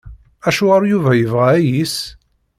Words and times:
Acuɣer 0.47 0.81
Yuba 0.91 1.11
yebɣa 1.15 1.47
ayis? 1.57 1.95